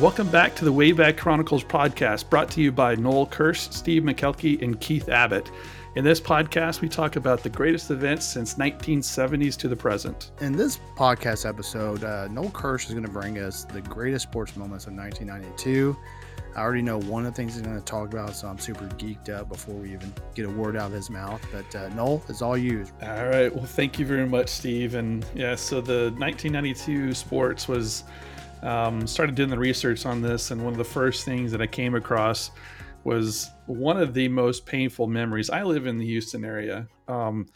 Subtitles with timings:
[0.00, 4.60] Welcome back to the Wayback Chronicles podcast, brought to you by Noel Kirsch, Steve McKelkey,
[4.60, 5.50] and Keith Abbott.
[5.94, 10.32] In this podcast, we talk about the greatest events since 1970s to the present.
[10.42, 14.54] In this podcast episode, uh, Noel Kirsch is going to bring us the greatest sports
[14.54, 15.96] moments of 1992.
[16.54, 18.84] I already know one of the things he's going to talk about, so I'm super
[18.98, 21.40] geeked up before we even get a word out of his mouth.
[21.50, 22.84] But uh, Noel, it's all you.
[23.02, 23.54] All right.
[23.54, 24.94] Well, thank you very much, Steve.
[24.94, 28.04] And yeah, so the 1992 sports was
[28.62, 31.66] um, started doing the research on this, and one of the first things that I
[31.66, 32.50] came across
[33.04, 35.48] was one of the most painful memories.
[35.48, 36.88] I live in the Houston area.
[37.06, 37.46] Um,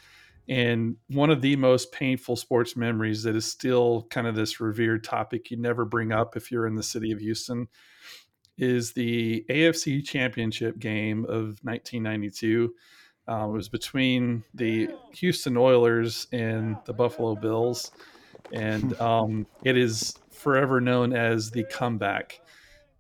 [0.48, 5.04] and one of the most painful sports memories that is still kind of this revered
[5.04, 7.68] topic you never bring up if you're in the city of Houston
[8.58, 12.74] is the AFC Championship game of 1992.
[13.28, 17.92] Uh, it was between the Houston Oilers and the Buffalo Bills.
[18.52, 22.40] And um, it is forever known as the comeback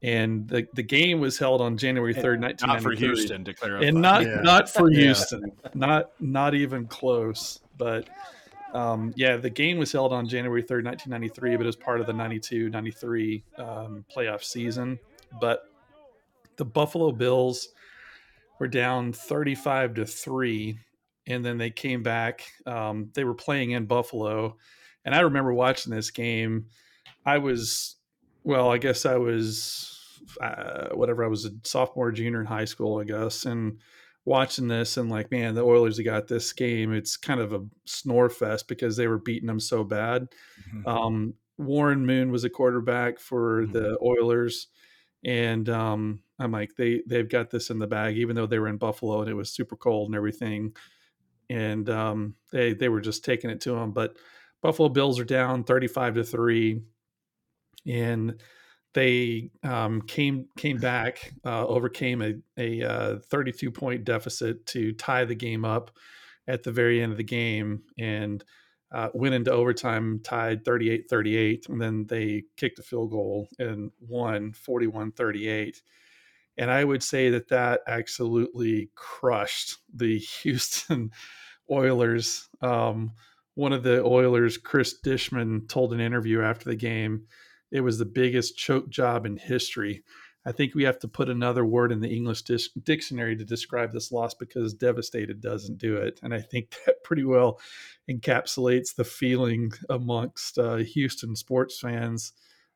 [0.02, 2.94] and the, the game was held on January third, nineteen ninety three.
[2.94, 4.40] Not for Houston, to clarify, and not yeah.
[4.40, 7.60] not for Houston, not not even close.
[7.76, 8.08] But
[8.72, 11.76] um, yeah, the game was held on January third, nineteen ninety three, but it was
[11.76, 14.98] part of the 92-93 um, playoff season.
[15.38, 15.64] But
[16.56, 17.68] the Buffalo Bills
[18.58, 20.78] were down thirty five to three,
[21.26, 22.46] and then they came back.
[22.64, 24.56] Um, they were playing in Buffalo,
[25.04, 26.66] and I remember watching this game.
[27.24, 27.96] I was
[28.44, 31.24] well, I guess I was uh, whatever.
[31.24, 33.78] I was a sophomore, junior in high school, I guess, and
[34.24, 36.92] watching this and like, man, the Oilers have got this game.
[36.92, 40.28] It's kind of a snore fest because they were beating them so bad.
[40.68, 40.88] Mm-hmm.
[40.88, 43.72] Um, Warren Moon was a quarterback for mm-hmm.
[43.72, 44.68] the Oilers,
[45.24, 48.68] and um, I'm like, they they've got this in the bag, even though they were
[48.68, 50.74] in Buffalo and it was super cold and everything,
[51.50, 53.92] and um, they they were just taking it to them.
[53.92, 54.16] But
[54.62, 56.82] Buffalo Bills are down 35 to three
[57.86, 58.40] and
[58.92, 65.24] they um, came came back, uh, overcame a, a uh, 32 point deficit to tie
[65.24, 65.90] the game up
[66.48, 68.44] at the very end of the game, and
[68.92, 71.68] uh, went into overtime tied 38 38.
[71.68, 75.80] And then they kicked a field goal and won 41 38.
[76.58, 81.12] And I would say that that absolutely crushed the Houston
[81.70, 82.48] Oilers.
[82.60, 83.12] Um,
[83.54, 87.26] one of the Oilers, Chris Dishman, told an interview after the game
[87.70, 90.02] it was the biggest choke job in history.
[90.46, 93.92] I think we have to put another word in the English dis- dictionary to describe
[93.92, 96.18] this loss because devastated doesn't do it.
[96.22, 97.60] And I think that pretty well
[98.10, 102.32] encapsulates the feeling amongst uh, Houston sports fans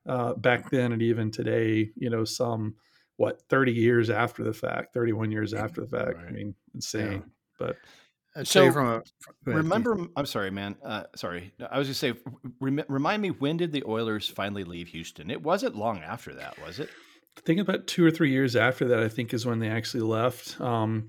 [0.07, 2.75] uh, back then and even today, you know, some,
[3.17, 6.17] what, 30 years after the fact, 31 years after the fact.
[6.17, 6.27] Right.
[6.29, 7.13] I mean, insane.
[7.13, 7.21] Yeah.
[7.59, 7.77] But
[8.43, 9.03] so from a,
[9.45, 10.77] from, remember, I'm sorry, man.
[10.85, 12.15] Uh, sorry, I was just say,
[12.61, 15.31] rem, remind me when did the Oilers finally leave Houston?
[15.31, 16.89] It wasn't long after that, was it?
[17.37, 19.03] I think about two or three years after that.
[19.03, 20.61] I think is when they actually left.
[20.61, 21.09] Um,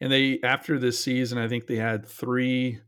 [0.00, 2.80] and they after this season, I think they had three,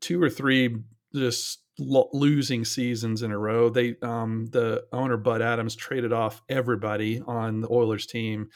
[0.00, 0.76] two or three
[1.14, 3.68] just lo- losing seasons in a row.
[3.68, 8.48] They um, the owner Bud Adams traded off everybody on the Oilers team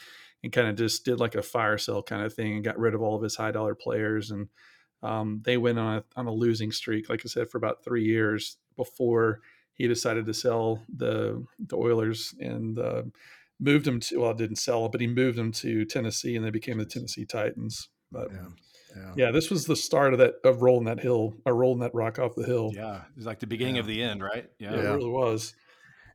[0.43, 2.93] and kind of just did like a fire sale kind of thing and got rid
[2.93, 4.31] of all of his high dollar players.
[4.31, 4.47] And
[5.03, 8.03] um, they went on a, on a losing streak, like I said, for about three
[8.03, 9.41] years before
[9.73, 13.03] he decided to sell the the Oilers and uh,
[13.59, 16.51] moved them to well, didn't sell it, but he moved them to Tennessee and they
[16.51, 17.89] became the Tennessee Titans.
[18.11, 18.47] But yeah.
[18.95, 19.13] Yeah.
[19.15, 19.31] yeah.
[19.31, 22.35] this was the start of that of rolling that hill, or rolling that rock off
[22.35, 22.71] the hill.
[22.73, 23.81] Yeah, it was like the beginning yeah.
[23.81, 24.49] of the end, right?
[24.59, 24.73] Yeah.
[24.73, 25.55] yeah, it really was.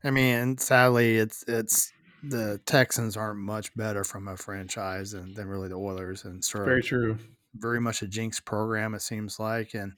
[0.03, 1.91] I mean, sadly, it's it's
[2.23, 6.65] the Texans aren't much better from a franchise than, than really the Oilers, and sort
[6.65, 7.17] very true.
[7.55, 9.93] Very much a jinx program, it seems like, and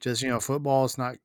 [0.00, 1.16] just you know, football is not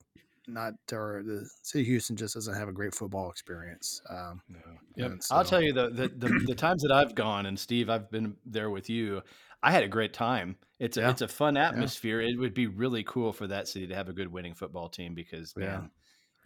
[0.47, 4.01] not or the city of Houston just doesn't have a great football experience.
[4.09, 4.59] Um, no.
[4.95, 5.23] Yep.
[5.23, 8.09] So, I'll tell you the, the, the the times that I've gone, and Steve, I've
[8.09, 9.21] been there with you.
[9.61, 10.55] I had a great time.
[10.79, 11.09] It's a yeah.
[11.09, 12.21] it's a fun atmosphere.
[12.21, 12.29] Yeah.
[12.29, 15.13] It would be really cool for that city to have a good winning football team
[15.13, 15.88] because man, yeah.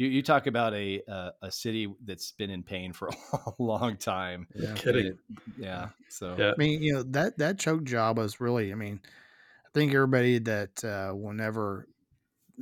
[0.02, 3.98] You, you talk about a uh, a city that's been in pain for a long
[3.98, 4.48] time.
[4.56, 4.74] Yeah.
[4.74, 5.06] Kidding.
[5.06, 5.18] It,
[5.60, 5.90] yeah.
[6.10, 6.54] So yeah.
[6.54, 8.72] I mean, you know that that choke job was really.
[8.72, 11.88] I mean, I think everybody that uh, whenever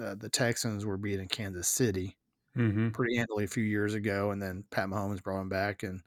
[0.04, 2.18] uh, the Texans were beating Kansas City
[2.58, 2.90] mm-hmm.
[2.90, 6.02] pretty handily a few years ago, and then Pat Mahomes brought them back, and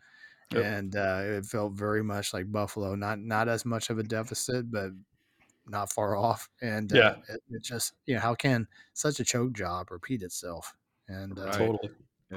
[0.53, 0.65] yep.
[0.67, 2.95] and uh, it felt very much like Buffalo.
[2.95, 4.91] Not not as much of a deficit, but
[5.67, 6.51] not far off.
[6.61, 10.21] And uh, yeah, it, it, just you know how can such a choke job repeat
[10.21, 10.75] itself?
[11.09, 11.91] And uh, totally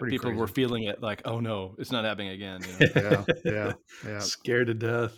[0.08, 0.40] people crazy.
[0.40, 3.26] were feeling it like oh no it's not happening again you know?
[3.26, 3.74] yeah yeah
[4.06, 5.18] yeah scared to death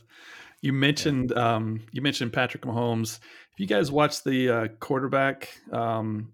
[0.62, 1.56] you mentioned yeah.
[1.56, 3.20] um, you mentioned patrick mahomes
[3.54, 6.32] if you guys watch the uh, quarterback um,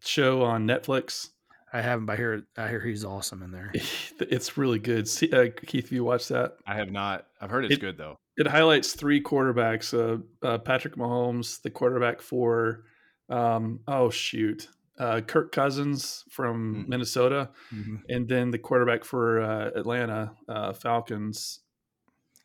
[0.00, 1.30] show on netflix
[1.72, 3.72] I haven't, but I hear I hear he's awesome in there.
[4.20, 5.06] It's really good.
[5.06, 6.56] See, uh, Keith, have you watch that?
[6.66, 7.26] I have not.
[7.40, 8.16] I've heard it's it, good though.
[8.36, 12.84] It highlights three quarterbacks: uh, uh, Patrick Mahomes, the quarterback for,
[13.28, 14.66] um, oh shoot,
[14.98, 16.90] uh, Kirk Cousins from mm-hmm.
[16.90, 17.96] Minnesota, mm-hmm.
[18.08, 21.60] and then the quarterback for uh, Atlanta uh, Falcons,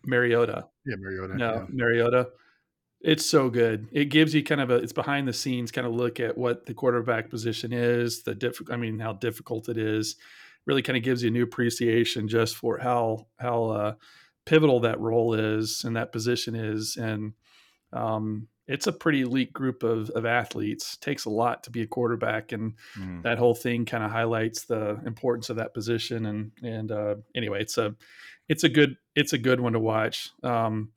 [0.06, 0.68] Mariota.
[0.86, 1.36] Yeah, Mariota.
[1.36, 1.66] No, yeah.
[1.70, 2.30] Mariota.
[3.02, 3.88] It's so good.
[3.92, 6.66] It gives you kind of a it's behind the scenes kind of look at what
[6.66, 10.16] the quarterback position is, the diff I mean how difficult it is.
[10.66, 13.94] Really kind of gives you a new appreciation just for how how uh,
[14.46, 17.34] pivotal that role is and that position is, and
[17.92, 20.98] um, it's a pretty elite group of, of athletes.
[20.98, 23.22] Takes a lot to be a quarterback, and mm.
[23.24, 26.26] that whole thing kind of highlights the importance of that position.
[26.26, 27.96] And and uh, anyway, it's a
[28.48, 30.30] it's a good it's a good one to watch.
[30.44, 30.90] Um,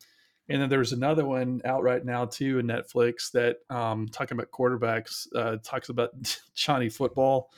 [0.49, 4.51] and then there's another one out right now too in Netflix that um, talking about
[4.53, 6.11] quarterbacks uh, talks about
[6.55, 7.51] Johnny Football.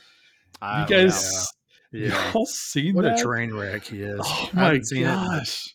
[0.62, 1.52] you guys,
[1.93, 2.32] yeah, yeah.
[2.32, 3.20] y'all seen what that?
[3.20, 4.20] a train wreck he is.
[4.22, 5.75] Oh my gosh.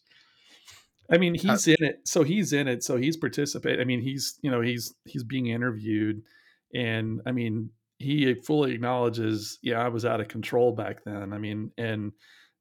[1.14, 3.80] I mean, he's in it, so he's in it, so he's participating.
[3.80, 6.24] I mean, he's you know he's he's being interviewed,
[6.74, 7.70] and I mean
[8.00, 11.32] he fully acknowledges, yeah, I was out of control back then.
[11.32, 12.12] I mean, and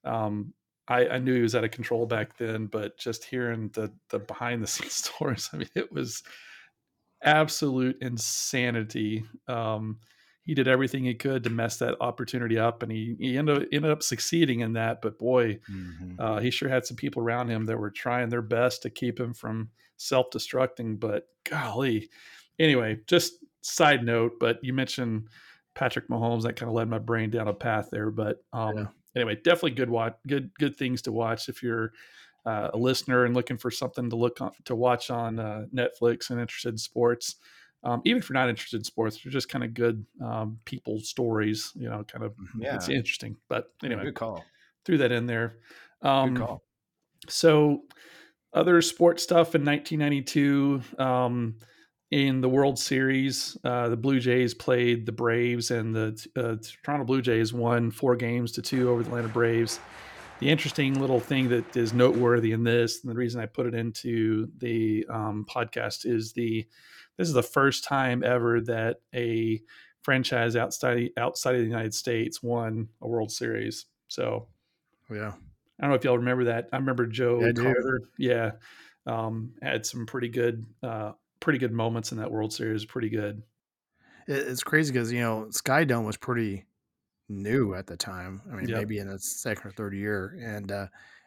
[0.04, 0.52] um,
[0.87, 4.19] I, I knew he was out of control back then, but just hearing the the
[4.19, 6.22] behind the scenes stories, I mean, it was
[7.22, 9.25] absolute insanity.
[9.49, 9.99] Um,
[10.44, 13.90] he did everything he could to mess that opportunity up, and he, he ended, ended
[13.90, 15.00] up succeeding in that.
[15.00, 16.14] But boy, mm-hmm.
[16.18, 19.20] uh, he sure had some people around him that were trying their best to keep
[19.20, 20.98] him from self destructing.
[20.98, 22.10] But golly,
[22.58, 24.40] anyway, just side note.
[24.40, 25.28] But you mentioned
[25.74, 28.10] Patrick Mahomes, that kind of led my brain down a path there.
[28.10, 31.92] But um, yeah anyway, definitely good watch, good good things to watch if you're
[32.46, 36.30] uh, a listener and looking for something to look on, to watch on uh, Netflix
[36.30, 37.36] and interested in sports.
[37.84, 41.00] Um, even if you're not interested in sports, they're just kind of good um, people
[41.00, 41.73] stories.
[41.75, 42.62] You know, kind of mm-hmm.
[42.62, 42.76] yeah.
[42.76, 43.37] it's interesting.
[43.49, 44.44] But anyway, good call.
[44.84, 45.58] Threw that in there.
[46.02, 46.62] Um, good call.
[47.29, 47.82] So,
[48.52, 50.82] other sports stuff in 1992.
[50.99, 51.56] Um,
[52.12, 57.06] in the World Series, uh, the Blue Jays played the Braves, and the uh, Toronto
[57.06, 59.81] Blue Jays won four games to two over the Atlanta Braves.
[60.38, 63.75] The interesting little thing that is noteworthy in this, and the reason I put it
[63.75, 66.67] into the um, podcast, is the
[67.19, 69.61] this is the first time ever that a
[70.03, 73.87] franchise outside outside of the United States won a World Series.
[74.09, 74.49] So,
[75.11, 75.32] yeah,
[75.79, 76.69] I don't know if y'all remember that.
[76.73, 78.03] I remember Joe yeah, Carter.
[78.19, 78.53] Yeah,
[79.06, 82.85] um, had some pretty good uh, pretty good moments in that World Series.
[82.85, 83.43] Pretty good.
[84.26, 86.64] It's crazy because you know Sky Dome was pretty
[87.29, 88.43] new at the time.
[88.50, 88.79] I mean, yep.
[88.79, 90.87] maybe in its second or third year, and uh,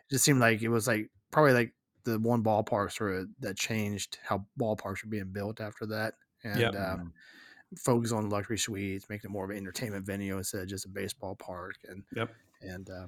[0.10, 1.74] it just seemed like it was like probably like
[2.06, 6.14] the one ballpark sort of that changed how ballparks were being built after that,
[6.44, 6.76] and yep.
[6.76, 6.98] uh,
[7.78, 10.90] focus on luxury suites, making it more of an entertainment venue instead of just a
[10.90, 11.76] baseball park.
[11.90, 12.32] And yep,
[12.62, 13.08] and uh,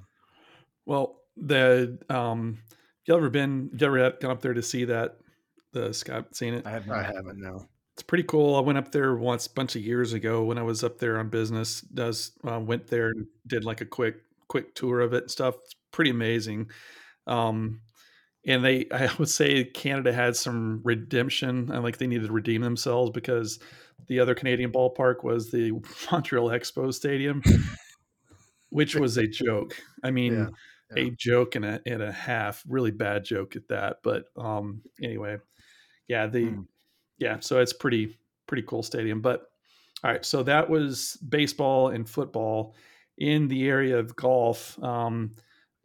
[0.84, 2.58] well, the um,
[3.06, 3.70] you ever been?
[3.78, 5.16] You ever gone up there to see that
[5.72, 6.66] the Scott seen it?
[6.66, 6.92] I haven't.
[6.92, 7.40] I haven't.
[7.40, 7.66] No.
[7.94, 8.54] It's pretty cool.
[8.54, 11.18] I went up there once a bunch of years ago when I was up there
[11.18, 11.80] on business.
[11.80, 14.16] Does uh, went there and did like a quick
[14.48, 15.56] quick tour of it and stuff.
[15.64, 16.70] It's pretty amazing.
[17.26, 17.80] Um,
[18.48, 21.70] and they, I would say Canada had some redemption.
[21.70, 23.60] I like they needed to redeem themselves because
[24.08, 25.72] the other Canadian ballpark was the
[26.10, 27.42] Montreal Expo Stadium,
[28.70, 29.76] which was a joke.
[30.02, 31.04] I mean, yeah, yeah.
[31.04, 32.64] a joke and a and a half.
[32.66, 33.98] Really bad joke at that.
[34.02, 35.36] But um, anyway,
[36.08, 36.66] yeah, the mm.
[37.18, 39.20] yeah, so it's pretty pretty cool stadium.
[39.20, 39.42] But
[40.02, 42.74] all right, so that was baseball and football
[43.18, 44.82] in the area of golf.
[44.82, 45.32] Um,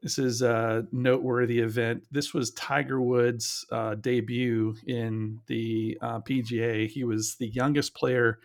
[0.03, 2.03] this is a noteworthy event.
[2.11, 6.89] This was Tiger Woods' uh, debut in the uh, PGA.
[6.89, 8.39] He was the youngest player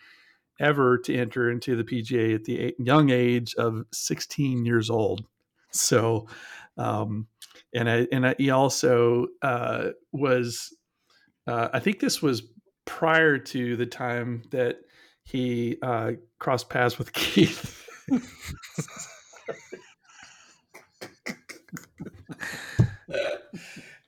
[0.61, 5.25] ever to enter into the PGA at the young age of 16 years old.
[5.73, 6.29] So,
[6.77, 7.27] um,
[7.75, 10.73] and I, and I, he also uh, was
[11.49, 12.43] uh, I think this was
[12.85, 14.77] prior to the time that
[15.25, 17.85] he uh, crossed paths with Keith.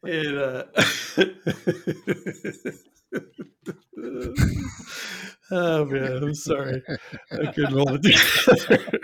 [0.03, 0.65] and, uh,
[5.51, 6.83] oh man, I'm sorry,
[7.33, 8.13] I couldn't hold it
[8.57, 8.99] together.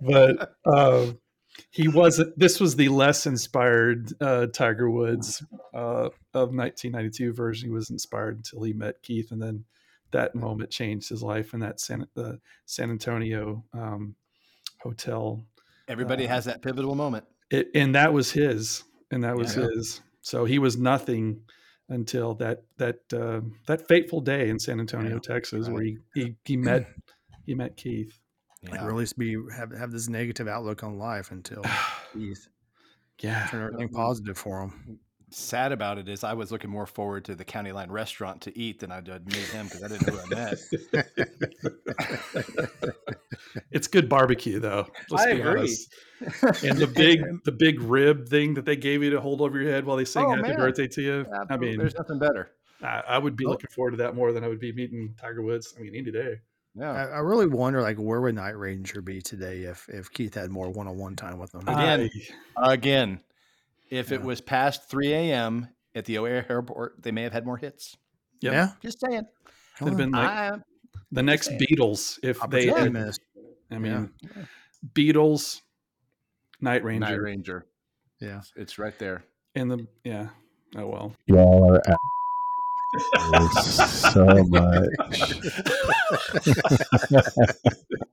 [0.00, 1.18] but um,
[1.70, 2.38] he wasn't.
[2.38, 5.42] This was the less inspired uh, Tiger Woods
[5.74, 7.68] uh, of 1992 version.
[7.68, 9.64] He was inspired until he met Keith, and then
[10.12, 14.14] that moment changed his life in that San, the San Antonio um,
[14.80, 15.42] hotel.
[15.88, 19.68] Everybody uh, has that pivotal moment, it, and that was his, and that was yeah.
[19.74, 20.00] his.
[20.22, 21.40] So he was nothing
[21.88, 25.74] until that that uh, that fateful day in San Antonio, yeah, Texas, right.
[25.74, 26.86] where he, he he met
[27.44, 28.18] he met Keith.
[28.62, 28.70] yeah.
[28.70, 31.62] like really be have have this negative outlook on life until
[32.12, 32.48] Keith.
[33.20, 34.98] yeah turn everything positive for them
[35.34, 38.58] sad about it is I was looking more forward to the county line restaurant to
[38.58, 40.58] eat than I did meet him because I didn't know who I met.
[43.70, 44.86] it's good barbecue though.
[45.10, 45.60] Let's I agree.
[45.60, 45.94] Honest.
[46.64, 49.72] And the big the big rib thing that they gave you to hold over your
[49.72, 50.56] head while they sing oh, happy man.
[50.56, 51.20] birthday to you.
[51.20, 51.46] Absolutely.
[51.50, 52.52] I mean there's nothing better.
[52.80, 53.50] I, I would be oh.
[53.50, 55.74] looking forward to that more than I would be meeting Tiger Woods.
[55.76, 56.36] I mean any day.
[56.74, 56.92] Yeah.
[56.92, 60.50] I, I, really wonder like where would Night Ranger be today if if Keith had
[60.50, 61.68] more one on one time with them.
[61.68, 62.08] Again,
[62.56, 63.20] again,
[63.92, 64.16] if yeah.
[64.16, 65.68] it was past 3 a.m.
[65.94, 67.98] at the O'Hare Airport, they may have had more hits.
[68.40, 68.52] Yep.
[68.52, 68.68] Yeah.
[68.80, 69.26] Just saying.
[69.76, 70.52] Could have been like I,
[71.12, 71.60] the next saying.
[71.60, 73.20] Beatles if they had, missed.
[73.70, 74.44] I mean, yeah.
[74.94, 75.60] Beatles,
[76.60, 77.06] Night Ranger.
[77.06, 77.66] Night Ranger.
[78.18, 78.40] Yeah.
[78.56, 79.24] It's right there.
[79.54, 80.28] And the, yeah.
[80.74, 81.12] Oh, well.
[81.26, 81.82] Y'all are
[83.62, 84.88] so much.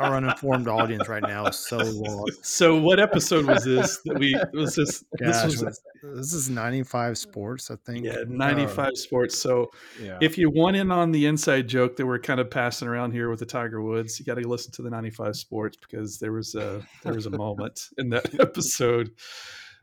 [0.00, 2.44] Our uninformed audience right now is so lost.
[2.44, 4.00] So, what episode was this?
[4.04, 5.04] That we was this?
[5.18, 8.04] Gosh, this was this is ninety five sports, I think.
[8.04, 9.38] Yeah, ninety five sports.
[9.38, 10.18] So, yeah.
[10.20, 13.28] if you want in on the inside joke that we're kind of passing around here
[13.30, 16.32] with the Tiger Woods, you got to listen to the ninety five sports because there
[16.32, 19.10] was a there was a moment in that episode.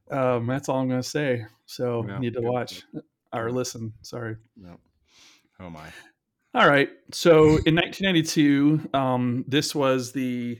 [0.09, 1.45] Um, that's all I'm going to say.
[1.65, 2.83] So, yeah, need to watch
[3.33, 3.93] or listen.
[4.01, 4.37] Sorry.
[4.55, 4.79] No.
[5.59, 5.87] Oh my.
[6.53, 6.89] All right.
[7.11, 10.59] So in 1992, um, this was the.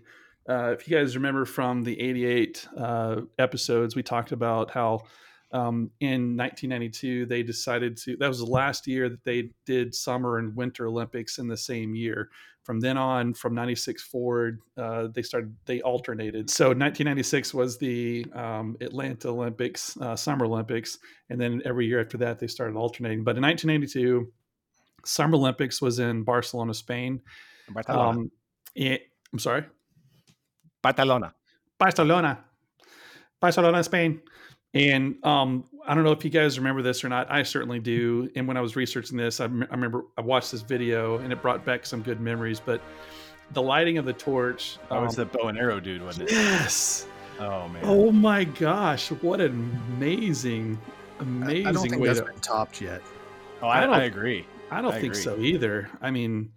[0.49, 5.01] Uh, if you guys remember from the 88 uh, episodes, we talked about how
[5.51, 8.15] um, in 1992 they decided to.
[8.17, 11.95] That was the last year that they did summer and winter Olympics in the same
[11.95, 12.29] year
[12.67, 16.49] from then on, from 96 forward, uh, they started, they alternated.
[16.49, 20.99] So 1996 was the um, Atlanta Olympics, uh, Summer Olympics.
[21.29, 23.23] And then every year after that, they started alternating.
[23.23, 24.29] But in 1992,
[25.07, 27.21] Summer Olympics was in Barcelona, Spain.
[27.69, 28.09] Barcelona.
[28.09, 28.31] Um,
[28.75, 29.65] it, I'm sorry?
[30.81, 31.33] Barcelona.
[31.79, 32.43] Barcelona.
[33.39, 34.21] Barcelona, Spain.
[34.73, 37.31] And um, I don't know if you guys remember this or not.
[37.31, 38.29] I certainly do.
[38.35, 41.41] And when I was researching this, I, I remember I watched this video and it
[41.41, 42.59] brought back some good memories.
[42.59, 42.81] But
[43.51, 44.77] the lighting of the torch.
[44.89, 46.35] That um, was the bow and arrow dude, wasn't it?
[46.35, 47.07] Yes.
[47.39, 47.83] Oh man.
[47.85, 49.09] Oh my gosh!
[49.11, 50.77] What an amazing,
[51.19, 52.25] amazing I, I don't think way that's to...
[52.25, 53.01] been topped yet.
[53.61, 54.45] Oh, I, I, I agree.
[54.71, 55.23] I don't I think agree.
[55.23, 55.89] so either.
[56.01, 56.51] I mean,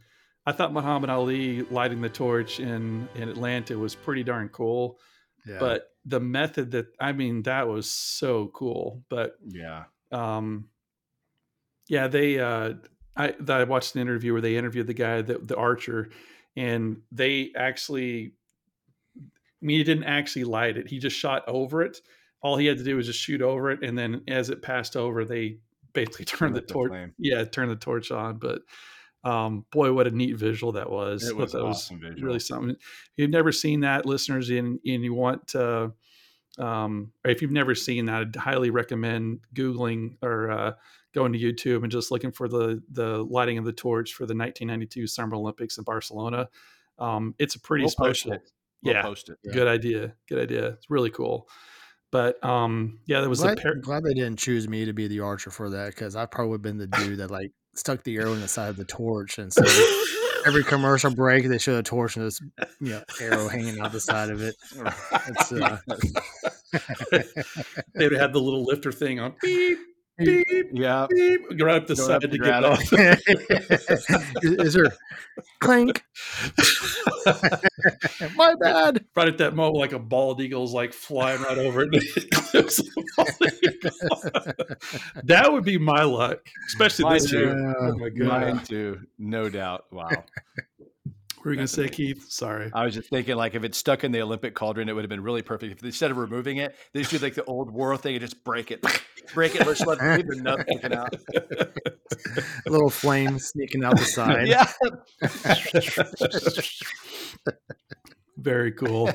[0.47, 4.99] I thought Muhammad Ali lighting the torch in in Atlanta was pretty darn cool.
[5.47, 5.59] Yeah.
[5.59, 9.05] But the method that I mean that was so cool.
[9.09, 10.69] But yeah, um,
[11.89, 12.75] yeah, they uh,
[13.17, 16.11] I I watched an interview where they interviewed the guy the the archer,
[16.57, 18.33] and they actually.
[19.17, 20.89] I mean, he didn't actually light it.
[20.89, 22.01] He just shot over it.
[22.43, 24.97] All he had to do was just shoot over it, and then as it passed
[24.97, 25.59] over, they
[25.93, 26.93] basically turned the torch.
[27.19, 28.39] Yeah, turned the torch on.
[28.39, 28.63] But
[29.25, 31.29] um, boy, what a neat visual that was.
[31.29, 32.71] It was, that awesome was really something.
[32.71, 35.93] If you've never seen that, listeners, and, and you want to,
[36.59, 40.73] um, if you've never seen that, I'd highly recommend Googling or uh,
[41.15, 44.35] going to YouTube and just looking for the the lighting of the torch for the
[44.35, 46.49] 1992 Summer Olympics in Barcelona.
[46.99, 48.31] Um, it's a pretty we'll special.
[48.31, 48.41] We'll
[48.95, 50.15] yeah, yeah, good idea.
[50.29, 50.69] Good idea.
[50.69, 51.49] It's really cool.
[52.13, 53.75] But um, yeah, there was glad, a pair.
[53.77, 56.79] Glad they didn't choose me to be the archer for that because I probably been
[56.79, 59.63] the dude that like stuck the arrow in the side of the torch, and so
[60.45, 62.41] every commercial break they show a torch and this
[62.81, 64.57] you know arrow hanging out the side of it.
[65.29, 65.79] It's, uh...
[67.95, 69.35] They'd have had the little lifter thing on.
[69.41, 69.79] Beep,
[70.25, 72.93] beep, yeah, beep, right up the Go side up to get off.
[74.43, 74.93] is, is there
[75.61, 76.05] clink?
[78.37, 79.05] My bad.
[79.17, 81.91] Right at that moment, like a bald eagle's like flying right over it.
[85.25, 87.39] that would be my luck, especially Mine this too.
[87.39, 87.77] year.
[87.81, 88.29] Oh my god.
[88.29, 89.87] Mine too, no doubt.
[89.91, 90.11] Wow.
[91.45, 92.31] Were you gonna say, Keith?
[92.31, 92.71] Sorry.
[92.75, 95.09] I was just thinking, like, if it's stuck in the Olympic cauldron, it would have
[95.09, 95.73] been really perfect.
[95.73, 98.45] If instead of removing it, they just do like the old war thing and just
[98.45, 98.85] break it,
[99.35, 101.15] break it, let's let the nut sticking out.
[101.35, 101.71] A
[102.71, 104.49] little flame sneaking out the side.
[104.49, 104.71] Yeah.
[108.37, 109.11] Very cool.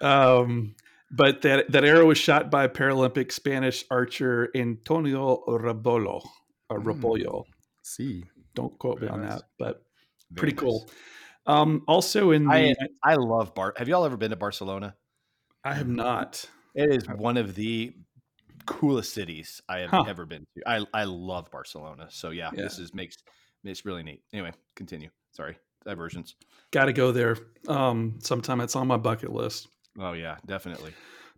[0.00, 0.76] um,
[1.10, 6.22] but that that arrow was shot by Paralympic Spanish archer Antonio Rabolo
[6.68, 7.24] or Rabollo.
[7.24, 7.44] Mm.
[7.82, 8.24] See
[8.60, 9.84] don't quote me on that, but
[10.30, 10.60] Very pretty nice.
[10.60, 10.90] cool.
[11.46, 13.74] Um, also in the, I, I love Bar.
[13.76, 14.94] Have y'all ever been to Barcelona?
[15.64, 16.44] I have not.
[16.74, 17.94] It is one of the
[18.66, 20.04] coolest cities I have huh.
[20.06, 20.68] ever been to.
[20.68, 22.06] I I love Barcelona.
[22.10, 23.16] So yeah, yeah, this is makes
[23.64, 24.22] it's really neat.
[24.32, 25.10] Anyway, continue.
[25.32, 26.36] Sorry, diversions.
[26.70, 27.36] Got to go there.
[27.68, 29.68] Um, sometime it's on my bucket list.
[29.98, 30.92] Oh yeah, definitely.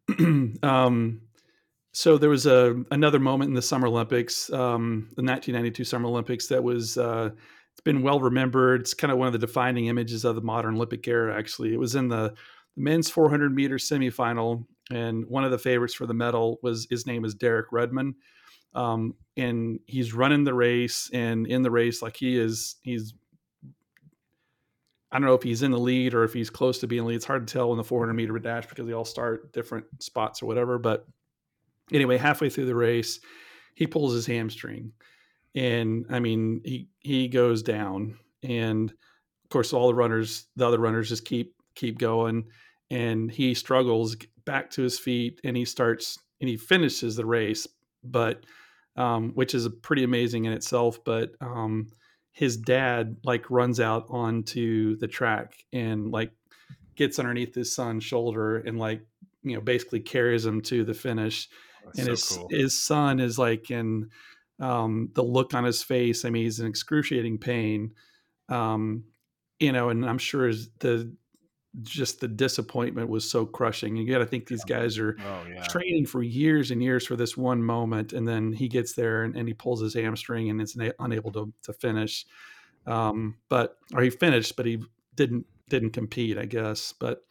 [0.63, 1.23] um,
[1.93, 6.47] so there was a another moment in the Summer Olympics, um, the 1992 Summer Olympics,
[6.49, 7.31] that was uh,
[7.73, 8.83] it's been well remembered.
[8.83, 11.37] It's kind of one of the defining images of the modern Olympic era.
[11.37, 12.35] Actually, it was in the
[12.77, 17.25] men's 400 meter semifinal, and one of the favorites for the medal was his name
[17.25, 18.15] is Derek Redmond.
[18.75, 23.13] Um, and he's running the race, and in the race, like he is, he's
[25.13, 27.17] I don't know if he's in the lead or if he's close to being lead.
[27.17, 30.43] It's hard to tell in the 400 meter dash because they all start different spots
[30.43, 30.79] or whatever.
[30.79, 31.07] But
[31.93, 33.21] anyway, halfway through the race,
[33.75, 34.93] he pulls his hamstring,
[35.55, 40.79] and I mean he he goes down, and of course all the runners, the other
[40.79, 42.45] runners, just keep keep going,
[42.91, 47.67] and he struggles back to his feet, and he starts and he finishes the race,
[48.03, 48.45] but
[48.97, 51.87] um, which is pretty amazing in itself, but um,
[52.33, 56.33] his dad like runs out onto the track and like
[56.97, 59.03] gets underneath his son's shoulder and like
[59.43, 61.49] you know basically carries him to the finish
[61.85, 62.49] That's and so his cool.
[62.51, 64.11] his son is like in
[64.61, 67.93] um, the look on his face i mean he's in excruciating pain
[68.49, 69.05] um,
[69.59, 71.13] you know and i'm sure the
[71.81, 73.97] just the disappointment was so crushing.
[73.97, 75.63] And you got to think these guys are oh, yeah.
[75.65, 79.35] training for years and years for this one moment, and then he gets there and,
[79.37, 82.27] and he pulls his hamstring and is na- unable to to finish.
[82.87, 84.83] Um, but or he finished, but he
[85.15, 86.93] didn't didn't compete, I guess.
[86.93, 87.23] But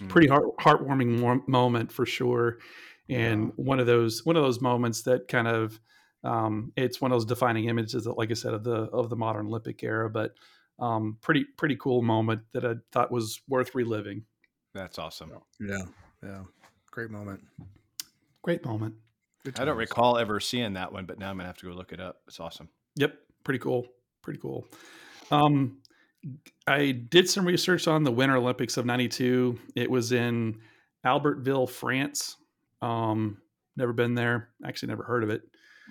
[0.00, 0.08] mm.
[0.08, 2.58] pretty heart, heartwarming moment for sure,
[3.08, 5.78] and one of those one of those moments that kind of
[6.24, 9.16] um, it's one of those defining images that, like I said, of the of the
[9.16, 10.34] modern Olympic era, but
[10.78, 14.24] um, pretty pretty cool moment that I thought was worth reliving.
[14.74, 15.32] That's awesome.
[15.60, 15.82] Yeah,
[16.22, 16.42] yeah,
[16.90, 17.40] great moment.
[18.42, 18.94] Great moment.
[19.58, 21.92] I don't recall ever seeing that one, but now I'm gonna have to go look
[21.92, 22.20] it up.
[22.26, 22.68] It's awesome.
[22.96, 23.86] Yep, pretty cool.
[24.22, 24.66] Pretty cool.
[25.30, 25.78] Um,
[26.66, 29.58] I did some research on the Winter Olympics of '92.
[29.76, 30.58] It was in
[31.04, 32.36] Albertville, France.
[32.82, 33.38] Um,
[33.76, 34.50] never been there.
[34.64, 35.42] Actually, never heard of it.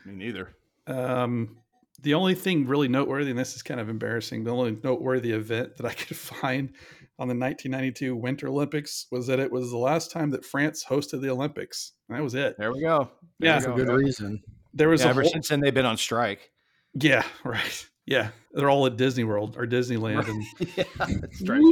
[0.05, 0.55] Me neither.
[0.87, 1.57] Um,
[2.01, 5.77] the only thing really noteworthy, and this is kind of embarrassing, the only noteworthy event
[5.77, 6.69] that I could find
[7.17, 11.21] on the 1992 Winter Olympics was that it was the last time that France hosted
[11.21, 11.93] the Olympics.
[12.09, 12.57] That was it.
[12.57, 13.09] There we go.
[13.39, 14.41] There yeah, that's a good reason.
[14.73, 16.51] There was yeah, ever whole, since then they've been on strike.
[16.93, 17.89] Yeah, right.
[18.05, 20.43] Yeah, they're all at Disney World or Disneyland, and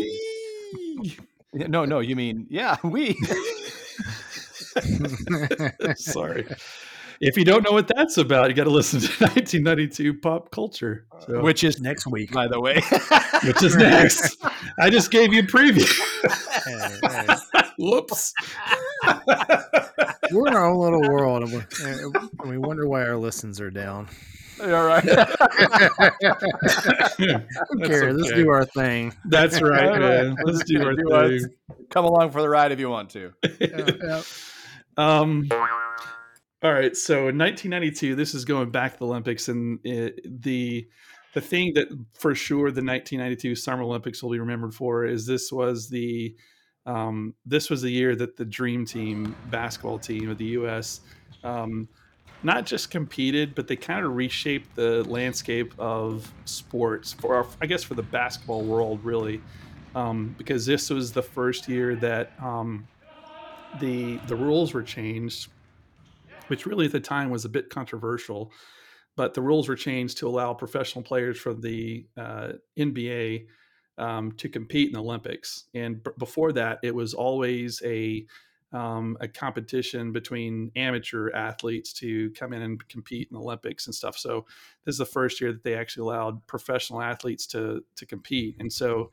[1.54, 3.18] yeah, no, no, you mean yeah, we.
[5.96, 6.46] Sorry
[7.24, 11.06] if you don't know what that's about, you got to listen to 1992 pop culture,
[11.26, 11.40] so.
[11.40, 12.76] Uh, which is next week, by the way.
[13.46, 14.38] which is next.
[14.80, 15.88] I just gave you a preview.
[16.66, 17.36] hey, hey.
[17.80, 18.34] Whoops.
[20.32, 21.66] We're in our own little world, and
[22.46, 24.10] we wonder why our listens are down.
[24.62, 25.04] All right.
[25.04, 25.16] Who
[27.80, 28.04] cares?
[28.04, 28.12] Okay.
[28.12, 29.14] Let's do our thing.
[29.26, 30.36] That's right, man.
[30.44, 31.48] Let's do our thing.
[31.90, 33.34] Come along for the ride if you want to.
[33.60, 34.22] Yeah, yeah.
[34.98, 35.48] Um,
[36.62, 40.88] all right, so in 1992, this is going back to the Olympics, and it, the
[41.34, 45.52] the thing that for sure the 1992 Summer Olympics will be remembered for is this
[45.52, 46.36] was the
[46.86, 51.02] um, this was the year that the Dream Team basketball team of the U.S.
[51.44, 51.88] Um,
[52.44, 57.84] not just competed, but they kind of reshaped the landscape of sports for, I guess,
[57.84, 59.42] for the basketball world, really,
[59.96, 62.86] um, because this was the first year that um,
[63.80, 65.50] the the rules were changed
[66.48, 68.52] which really at the time was a bit controversial.
[69.16, 73.46] But the rules were changed to allow professional players from the uh, NBA
[73.98, 75.66] um, to compete in the Olympics.
[75.76, 78.26] And b- before that, it was always a
[78.72, 83.94] um, a competition between amateur athletes to come in and compete in the Olympics and
[83.94, 84.18] stuff.
[84.18, 84.48] So
[84.84, 88.56] this is the first year that they actually allowed professional athletes to to compete.
[88.60, 89.12] And so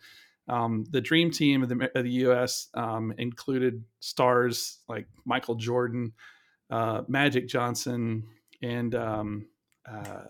[0.51, 2.69] um, the dream team of the, of the U.S.
[2.75, 6.13] Um, included stars like Michael Jordan,
[6.71, 8.25] uh, Magic Johnson,
[8.61, 9.47] and um,
[9.87, 10.25] uh,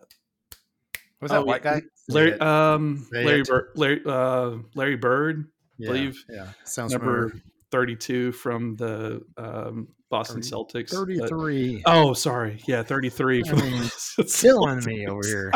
[1.23, 1.83] was that oh, white guy?
[2.09, 5.47] Larry, um, Larry, Bird, Larry, uh, Larry Bird,
[5.79, 6.23] yeah, believe.
[6.29, 7.45] Yeah, sounds number familiar.
[7.71, 10.91] thirty-two from the um, Boston 30, Celtics.
[10.91, 11.83] Thirty-three.
[11.85, 12.61] But, oh, sorry.
[12.67, 13.45] Yeah, thirty-three.
[13.47, 13.91] I mean,
[14.35, 15.53] killing me over here.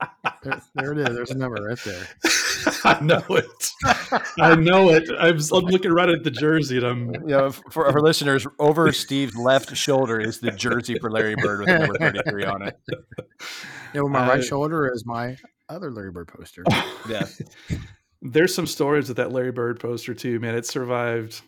[0.44, 1.14] there, there, it is.
[1.16, 2.06] There's a number right there.
[2.84, 3.70] I know it.
[4.38, 5.08] I know it.
[5.18, 7.14] I'm, I'm, looking right at the jersey, and I'm.
[7.14, 11.60] You know, for our listeners, over Steve's left shoulder is the jersey for Larry Bird
[11.60, 12.78] with number 33 on it.
[13.94, 15.34] Yeah, well, my uh, right shoulder is my
[15.70, 16.62] other Larry Bird poster.
[17.08, 17.24] yeah.
[18.20, 20.54] There's some stories with that Larry Bird poster too, man.
[20.54, 21.40] It survived.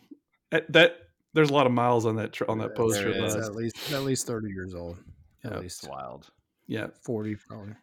[0.49, 0.95] That
[1.35, 3.09] there's a lot of miles on that on that poster.
[3.09, 4.97] It's at least at least 30 years old.
[5.43, 6.31] At yeah, least wild.
[6.65, 7.73] Yeah, 40 probably.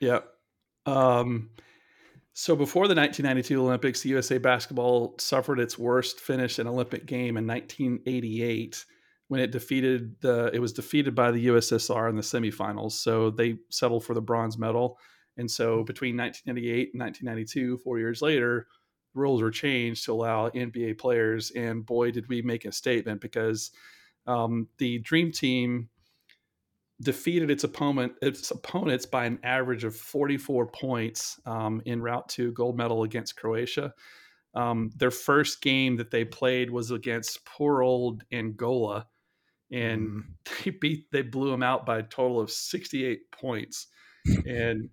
[0.00, 0.20] Yeah.
[0.86, 1.50] Um,
[2.32, 7.36] so before the 1992 Olympics, the USA basketball suffered its worst finish in Olympic game
[7.36, 8.84] in 1988
[9.28, 12.92] when it defeated the it was defeated by the USSR in the semifinals.
[12.92, 14.98] So they settled for the bronze medal
[15.36, 18.66] And so between 1998 and 1992, four years later,
[19.14, 21.50] rules were changed to allow NBA players.
[21.52, 23.70] And boy, did we make a statement because
[24.26, 25.89] um, the Dream Team
[27.02, 32.52] defeated its opponent its opponents by an average of 44 points um, in route to
[32.52, 33.94] gold medal against Croatia.
[34.54, 39.06] Um, their first game that they played was against poor old Angola,
[39.70, 40.22] and mm.
[40.64, 43.86] they beat they blew them out by a total of 68 points,
[44.46, 44.90] and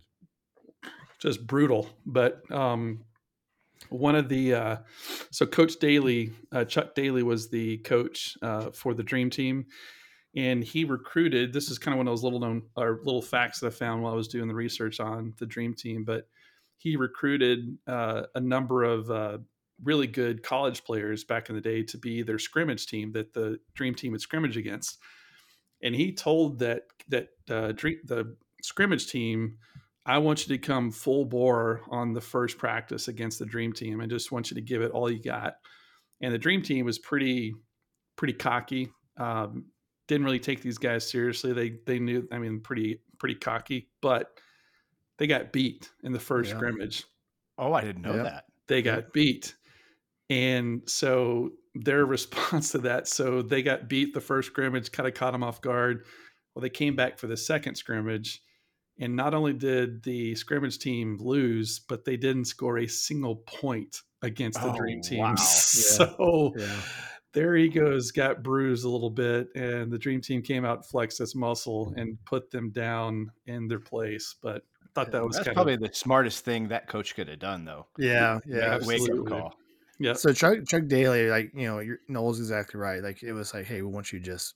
[1.19, 1.89] just brutal.
[2.05, 3.03] But um,
[3.89, 4.77] one of the uh,
[5.31, 9.65] so Coach Daly, uh, Chuck Daly was the coach uh, for the Dream Team,
[10.37, 11.51] and he recruited.
[11.51, 14.03] This is kind of one of those little known or little facts that I found
[14.03, 16.27] while I was doing the research on the Dream Team, but
[16.77, 19.39] he recruited uh, a number of uh,
[19.83, 23.59] really good college players back in the day to be their scrimmage team that the
[23.73, 24.99] Dream Team would scrimmage against.
[25.81, 29.57] And he told that that uh, dream, the scrimmage team,
[30.05, 34.01] I want you to come full bore on the first practice against the Dream Team.
[34.01, 35.55] I just want you to give it all you got.
[36.21, 37.55] And the Dream Team was pretty
[38.17, 38.91] pretty cocky.
[39.17, 39.65] Um,
[40.07, 41.53] didn't really take these guys seriously.
[41.53, 44.39] They they knew, I mean, pretty pretty cocky, but
[45.17, 46.57] they got beat in the first yeah.
[46.57, 47.05] scrimmage.
[47.57, 48.23] Oh, I didn't know yeah.
[48.23, 48.45] that.
[48.67, 49.55] They got beat.
[50.29, 55.13] And so their response to that, so they got beat the first scrimmage, kind of
[55.13, 56.05] caught them off guard.
[56.53, 58.41] Well, they came back for the second scrimmage.
[58.99, 64.01] And not only did the scrimmage team lose, but they didn't score a single point
[64.23, 65.19] against the oh, Dream Team.
[65.23, 65.35] Wow.
[65.35, 66.81] So yeah.
[67.37, 71.35] Their egos got bruised a little bit, and the Dream Team came out, flexed its
[71.35, 74.33] muscle, and put them down in their place.
[74.41, 77.37] But I thought that was That's probably of, the smartest thing that coach could have
[77.37, 77.85] done, though.
[77.99, 79.53] Yeah, yeah, wake up call.
[79.99, 80.13] Yeah.
[80.13, 83.03] So Chuck Chuck Daly, like you know, Noel's exactly right.
[83.03, 84.55] Like it was like, hey, we want you to just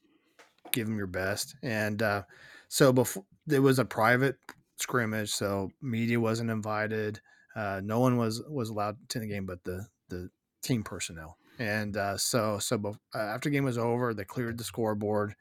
[0.71, 1.55] give them your best.
[1.61, 2.23] And uh,
[2.67, 4.37] so before there was a private
[4.77, 7.21] scrimmage, so media wasn't invited.
[7.55, 10.31] Uh, no one was was allowed to the game, but the the
[10.63, 11.37] team personnel.
[11.61, 15.35] And uh, so so bef- uh, after the game was over, they cleared the scoreboard,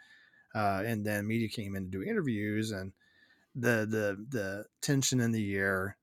[0.55, 2.93] uh, and then media came in to do interviews and
[3.55, 5.97] the the the tension in the air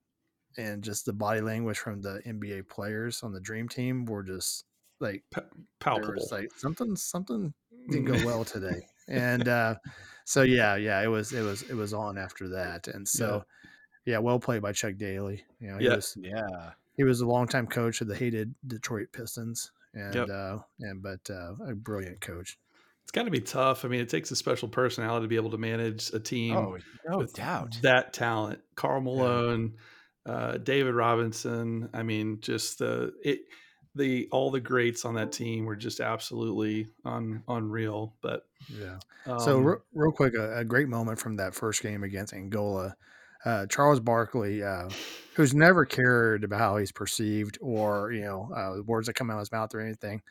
[0.58, 4.66] and just the body language from the NBA players on the dream team were just
[5.00, 5.42] like P-
[5.80, 6.28] palpable.
[6.32, 7.54] Like something something
[7.90, 8.82] didn't go well today.
[9.08, 9.76] and uh
[10.26, 12.88] so yeah, yeah, it was it was it was on after that.
[12.88, 13.44] And so
[14.06, 15.44] yeah, yeah well played by Chuck Daly.
[15.60, 15.96] You know, he yeah.
[15.96, 16.72] was yeah.
[16.96, 19.72] He was a longtime coach of the hated Detroit Pistons.
[19.94, 20.30] And yep.
[20.30, 22.58] uh and but uh a brilliant coach
[23.08, 23.86] it's got to be tough.
[23.86, 26.58] I mean, it takes a special personality to be able to manage a team.
[26.58, 27.78] Oh, no doubt.
[27.82, 29.76] That talent, Karl Malone,
[30.26, 30.34] yeah.
[30.34, 31.88] uh, David Robinson.
[31.94, 33.40] I mean, just the it,
[33.96, 38.14] the all the greats on that team were just absolutely un, unreal.
[38.22, 38.98] But yeah.
[39.26, 42.94] Um, so real, real quick, a, a, great moment from that first game against Angola
[43.46, 44.90] uh, Charles Barkley, uh,
[45.36, 49.36] who's never cared about how he's perceived or you know uh, words that come out
[49.36, 50.22] of his mouth or anything.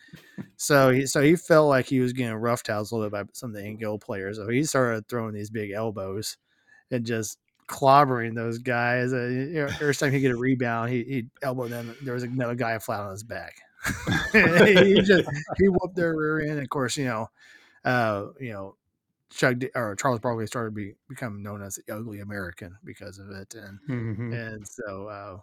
[0.57, 3.31] So he so he felt like he was getting roughed out a little bit by
[3.33, 4.37] some of the Angola players.
[4.37, 6.37] So he started throwing these big elbows
[6.91, 7.39] and just
[7.69, 9.13] clobbering those guys.
[9.13, 11.95] Uh, you know, every time he get a rebound, he he elbowed them.
[12.03, 13.57] There was another guy flat on his back.
[14.33, 16.61] he just he whooped their rear end.
[16.61, 17.29] Of course, you know,
[17.85, 18.77] uh, you know,
[19.31, 23.31] Chuck or Charles Barkley started to be become known as the ugly American because of
[23.31, 24.33] it, and mm-hmm.
[24.33, 25.39] and so uh,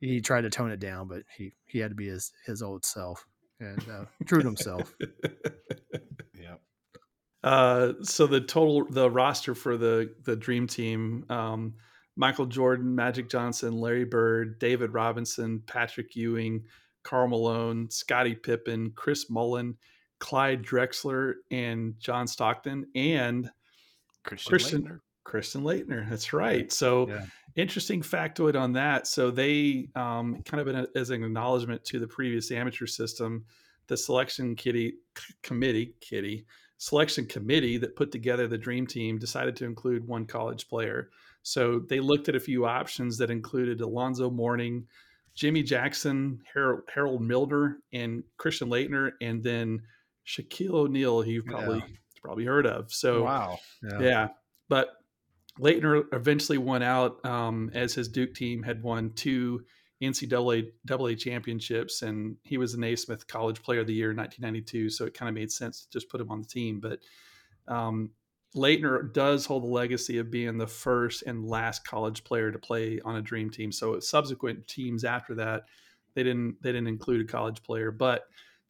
[0.00, 2.84] he tried to tone it down, but he he had to be his his old
[2.84, 3.26] self
[3.60, 4.94] and uh, true to himself.
[6.38, 6.56] yeah.
[7.42, 11.74] Uh, so the total the roster for the the Dream Team: um,
[12.16, 16.64] Michael Jordan, Magic Johnson, Larry Bird, David Robinson, Patrick Ewing,
[17.02, 19.76] Karl Malone, Scottie Pippen, Chris Mullin,
[20.20, 23.50] Clyde Drexler and John Stockton and
[24.24, 25.00] Christian Christian Laettner.
[25.24, 26.08] Christian Laettner.
[26.08, 26.72] That's right.
[26.72, 27.24] So yeah.
[27.56, 29.06] interesting factoid on that.
[29.06, 33.44] So they um, kind of an, as an acknowledgement to the previous amateur system,
[33.88, 34.94] the selection kitty
[35.42, 36.46] committee kitty
[36.80, 41.10] selection committee that put together the dream team decided to include one college player.
[41.42, 44.86] So they looked at a few options that included Alonzo Mourning,
[45.34, 47.22] Jimmy Jackson, Harold, Harold
[47.92, 49.82] and Christian Laettner, and then
[50.30, 51.96] Shaquille O'Neal, you've probably yeah.
[52.22, 52.92] probably heard of.
[52.92, 54.00] So wow, yeah.
[54.00, 54.28] yeah.
[54.68, 54.88] But
[55.58, 59.64] Laettner eventually won out um, as his Duke team had won two
[60.02, 64.90] NCAA AA championships, and he was the Naismith College Player of the Year in 1992.
[64.90, 66.80] So it kind of made sense to just put him on the team.
[66.80, 67.00] But
[67.68, 68.10] um,
[68.56, 73.00] Laettner does hold the legacy of being the first and last college player to play
[73.04, 73.72] on a dream team.
[73.72, 75.64] So subsequent teams after that,
[76.14, 78.24] they didn't they didn't include a college player, but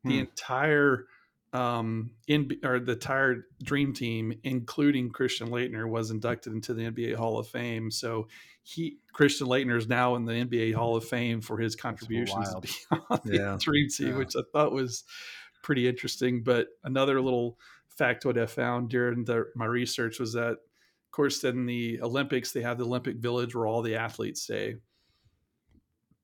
[0.04, 0.20] the hmm.
[0.20, 1.06] entire
[1.52, 7.16] um, in or the tired Dream Team, including Christian Laettner, was inducted into the NBA
[7.16, 7.90] Hall of Fame.
[7.90, 8.28] So
[8.62, 12.48] he Christian Laettner is now in the NBA Hall of Fame for his contributions
[12.90, 13.52] beyond yeah.
[13.52, 14.16] the Dream Team, yeah.
[14.16, 15.04] which I thought was
[15.62, 16.42] pretty interesting.
[16.42, 17.58] But another little
[17.98, 22.62] factoid I found during the, my research was that, of course, in the Olympics they
[22.62, 24.76] have the Olympic Village where all the athletes stay.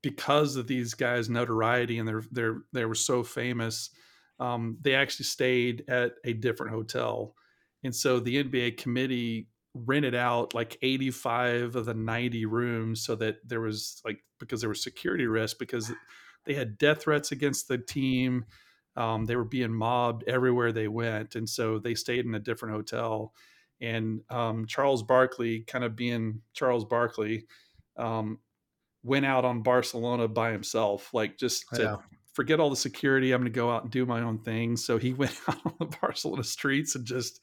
[0.02, 3.90] Because of these guys' notoriety and they're they're they were so famous,
[4.38, 7.34] um, they actually stayed at a different hotel.
[7.84, 13.36] And so the NBA committee rented out like 85 of the 90 rooms so that
[13.46, 15.92] there was like, because there was security risk, because
[16.44, 18.44] they had death threats against the team.
[18.96, 21.34] Um, they were being mobbed everywhere they went.
[21.34, 23.32] And so they stayed in a different hotel.
[23.80, 27.46] And um, Charles Barkley, kind of being Charles Barkley,
[27.98, 28.38] um,
[29.02, 31.98] went out on Barcelona by himself, like just to
[32.36, 33.32] forget all the security.
[33.32, 34.76] I'm going to go out and do my own thing.
[34.76, 37.40] So he went out on the Barcelona streets and just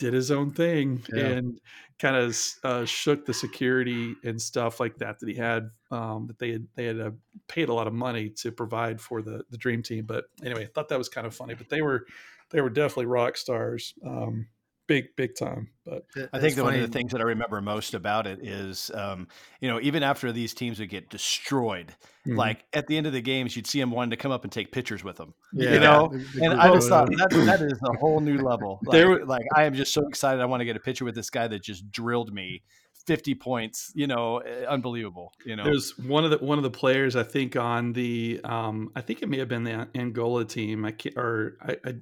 [0.00, 1.26] did his own thing yeah.
[1.26, 1.60] and
[1.98, 6.38] kind of uh, shook the security and stuff like that that he had um, that
[6.38, 7.10] they had they had uh,
[7.46, 10.66] paid a lot of money to provide for the the dream team but anyway i
[10.68, 12.06] thought that was kind of funny but they were
[12.48, 14.46] they were definitely rock stars um,
[14.90, 17.94] big big time but i think that one of the things that i remember most
[17.94, 19.28] about it is um,
[19.60, 21.94] you know even after these teams would get destroyed
[22.26, 22.36] mm-hmm.
[22.36, 24.50] like at the end of the games you'd see them wanting to come up and
[24.50, 25.74] take pictures with them yeah.
[25.74, 26.12] you know?
[26.42, 28.80] And i just thought that, that is a whole new level.
[28.84, 31.14] Like, there, like i am just so excited i want to get a picture with
[31.14, 32.64] this guy that just drilled me
[33.06, 35.62] 50 points you know eh, unbelievable you know?
[35.62, 39.22] There's one of the one of the players i think on the um i think
[39.22, 41.94] it may have been the angola team i can't or i, I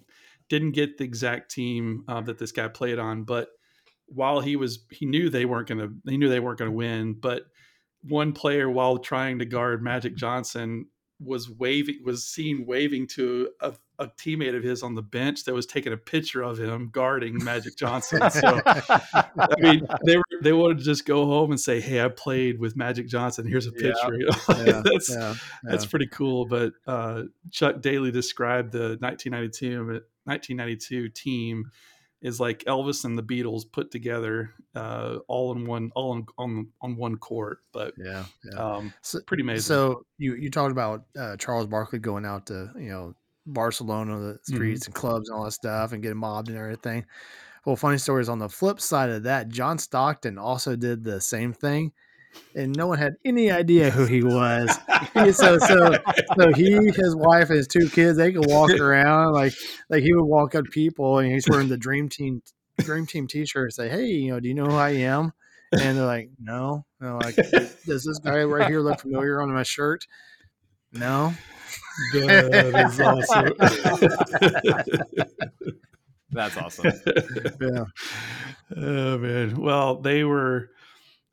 [0.49, 3.49] didn't get the exact team uh, that this guy played on, but
[4.07, 6.77] while he was, he knew they weren't going to, he knew they weren't going to
[6.77, 7.15] win.
[7.15, 7.43] But
[8.03, 10.87] one player, while trying to guard Magic Johnson,
[11.21, 15.55] was waving, was seen waving to a, a teammate of his on the bench that
[15.55, 18.21] was taking a picture of him guarding Magic Johnson.
[18.39, 22.09] So, I mean, they were, they wanted to just go home and say, "Hey, I
[22.09, 23.47] played with Magic Johnson.
[23.47, 24.15] Here's a picture." Yeah.
[24.15, 24.65] You know?
[24.65, 26.47] yeah, that's yeah, that's pretty cool.
[26.47, 31.71] But uh, Chuck Daly described the 1992 1992 team
[32.21, 36.69] is like Elvis and the Beatles put together, uh, all in one, all on on,
[36.81, 37.59] on one court.
[37.73, 38.59] But yeah, yeah.
[38.59, 39.63] Um, so, pretty amazing.
[39.63, 43.15] So you you talked about uh, Charles Barkley going out to you know
[43.53, 44.89] Barcelona, the streets mm-hmm.
[44.91, 47.05] and clubs and all that stuff, and getting mobbed and everything.
[47.65, 51.21] Well, funny story is on the flip side of that, John Stockton also did the
[51.21, 51.93] same thing
[52.55, 54.77] and no one had any idea who he was.
[55.37, 55.93] so so
[56.37, 59.53] so he, his wife, and his two kids, they could walk around like
[59.89, 62.43] like he would walk up to people and he's wearing the dream team
[62.79, 65.33] dream team t-shirt and say, Hey, you know, do you know who I am?
[65.73, 66.85] And they're like, No.
[67.01, 70.07] And like, does this guy right here look familiar on my shirt?
[70.93, 71.35] No.
[72.13, 73.53] That is awesome.
[76.31, 76.93] That's awesome.
[77.61, 77.85] Yeah.
[78.77, 79.61] Oh man.
[79.61, 80.71] Well, they were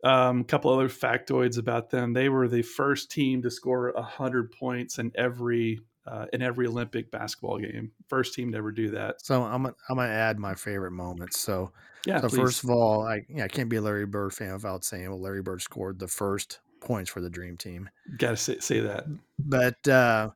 [0.03, 4.51] um, a couple other factoids about them: they were the first team to score hundred
[4.51, 7.91] points in every uh, in every Olympic basketball game.
[8.07, 9.21] First team to ever do that.
[9.21, 11.39] So I'm gonna, I'm gonna add my favorite moments.
[11.39, 11.71] So
[12.05, 12.37] yeah, so please.
[12.37, 15.19] first of all, I yeah I can't be a Larry Bird fan without saying well
[15.19, 17.89] Larry Bird scored the first points for the Dream Team.
[18.17, 19.05] Got to say, say that.
[19.37, 20.29] But uh,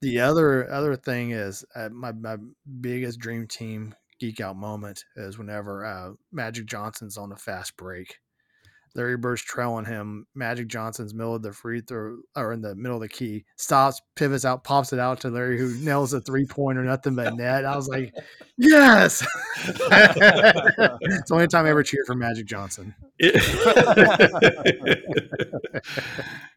[0.00, 2.36] the other other thing is uh, my my
[2.80, 8.18] biggest Dream Team geek out moment is whenever uh, Magic Johnson's on a fast break
[8.94, 10.26] Larry Bird's trailing him.
[10.34, 14.00] Magic Johnson's middle of the free throw or in the middle of the key stops,
[14.14, 17.64] pivots out, pops it out to Larry, who nails a three pointer, nothing but net.
[17.64, 18.14] I was like,
[18.56, 19.26] yes.
[19.64, 22.94] it's the only time I ever cheered for Magic Johnson.
[23.18, 23.34] It,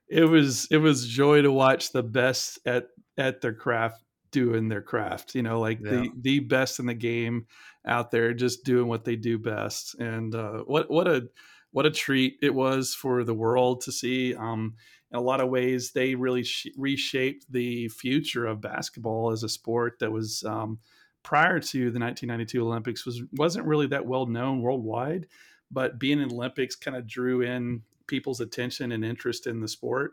[0.09, 4.81] it was it was joy to watch the best at at their craft doing their
[4.81, 5.35] craft.
[5.35, 5.91] You know, like yeah.
[5.91, 7.47] the the best in the game
[7.85, 9.95] out there, just doing what they do best.
[9.95, 11.27] And uh, what what a
[11.71, 14.35] what a treat it was for the world to see.
[14.35, 14.75] Um,
[15.11, 19.49] in a lot of ways, they really sh- reshaped the future of basketball as a
[19.49, 20.79] sport that was um,
[21.23, 25.27] prior to the 1992 Olympics was wasn't really that well known worldwide.
[25.69, 30.11] But being in Olympics kind of drew in people's attention and interest in the sport.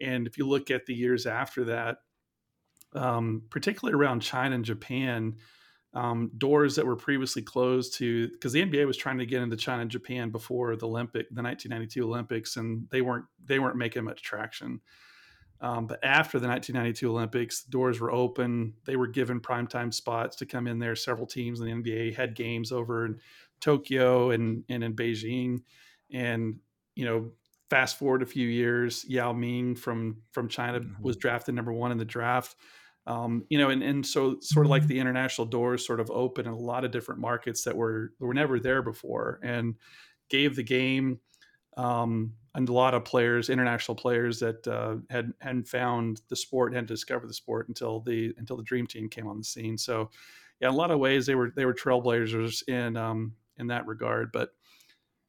[0.00, 1.98] And if you look at the years after that,
[2.94, 5.36] um, particularly around China and Japan,
[5.94, 9.56] um, doors that were previously closed to because the NBA was trying to get into
[9.56, 14.04] China and Japan before the Olympic, the 1992 Olympics, and they weren't they weren't making
[14.04, 14.80] much traction.
[15.60, 18.74] Um, but after the 1992 Olympics, doors were open.
[18.84, 20.96] They were given primetime spots to come in there.
[20.96, 23.20] Several teams in the NBA had games over in
[23.60, 25.62] Tokyo and, and in Beijing.
[26.12, 26.56] And,
[26.96, 27.30] you know,
[27.70, 31.02] fast forward a few years, Yao Ming from, from China mm-hmm.
[31.02, 32.56] was drafted number one in the draft
[33.06, 36.46] um, you know, and, and so sort of like the international doors sort of open
[36.46, 39.74] in a lot of different markets that were were never there before, and
[40.28, 41.20] gave the game
[41.76, 46.72] um, and a lot of players, international players that uh, had hadn't found the sport,
[46.72, 49.76] hadn't discovered the sport until the until the Dream Team came on the scene.
[49.76, 50.10] So,
[50.60, 53.86] yeah, in a lot of ways they were they were trailblazers in um, in that
[53.86, 54.30] regard.
[54.32, 54.50] But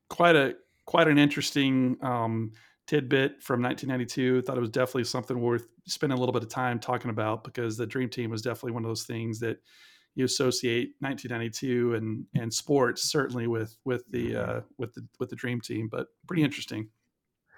[0.10, 2.52] quite a quite an interesting um,
[2.88, 4.42] tidbit from 1992.
[4.42, 7.78] Thought it was definitely something worth spending a little bit of time talking about because
[7.78, 9.58] the Dream Team was definitely one of those things that
[10.16, 14.58] you associate 1992 and and sports certainly with with the mm-hmm.
[14.58, 16.90] uh, with the with the Dream Team, but pretty interesting.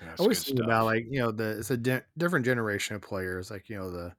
[0.02, 3.50] I always think about like you know the it's a di- different generation of players
[3.50, 4.14] like you know the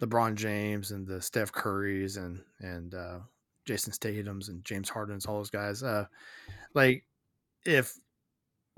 [0.00, 3.18] LeBron James and the Steph Currys and and uh,
[3.66, 5.82] Jayson Tatum's and James Harden's all those guys.
[5.82, 6.06] Uh,
[6.74, 7.04] like
[7.64, 7.94] if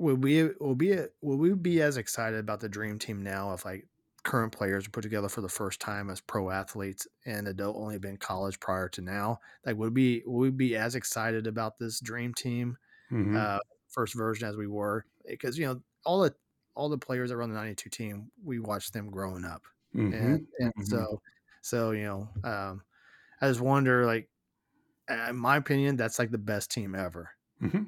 [0.03, 3.65] would we will be will we be as excited about the dream team now if
[3.65, 3.87] like
[4.25, 7.99] current players are put together for the first time as pro athletes and had only
[7.99, 12.01] been college prior to now like would we would we be as excited about this
[12.01, 12.77] dream team
[13.11, 13.37] mm-hmm.
[13.37, 16.35] uh, first version as we were because you know all the
[16.75, 19.63] all the players that run the 92 team we watched them growing up
[19.95, 20.13] mm-hmm.
[20.13, 20.85] and and mm-hmm.
[20.85, 21.21] so
[21.61, 22.83] so you know um
[23.41, 24.29] i just wonder like
[25.09, 27.31] in my opinion that's like the best team ever
[27.63, 27.83] mm-hmm.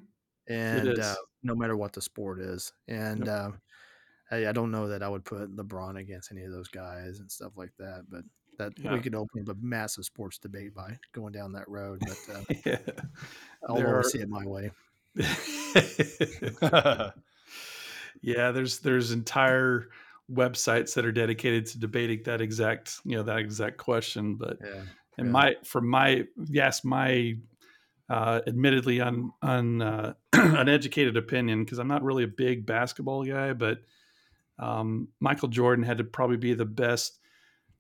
[0.49, 3.29] And uh, no matter what the sport is and yep.
[3.29, 3.51] uh,
[4.31, 7.31] I, I, don't know that i would put lebron against any of those guys and
[7.31, 8.25] stuff like that but
[8.59, 8.93] that yeah.
[8.93, 12.43] we could open up a massive sports debate by going down that road but uh,
[12.67, 12.79] yeah.
[13.69, 14.11] i'll there always are...
[14.11, 14.71] see it my way
[18.23, 19.89] yeah, there's there's entire
[20.33, 24.35] websites that are dedicated to debating that exact you know that exact question.
[24.35, 24.83] But yeah,
[25.19, 25.33] and yeah.
[25.33, 27.37] my from my yes my
[28.09, 33.53] uh, admittedly un, un uh, uneducated opinion because I'm not really a big basketball guy,
[33.53, 33.79] but
[34.59, 37.19] um, Michael Jordan had to probably be the best,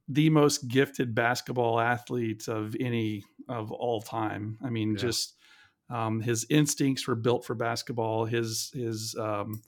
[0.08, 4.58] the most gifted basketball athlete of any of all time.
[4.64, 4.98] I mean, yeah.
[4.98, 5.36] just
[5.90, 8.24] um, his instincts were built for basketball.
[8.24, 9.62] His his um,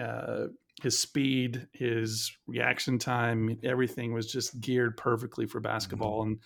[0.00, 0.46] uh,
[0.80, 6.22] his speed, his reaction time, everything was just geared perfectly for basketball.
[6.22, 6.30] Mm-hmm.
[6.30, 6.40] And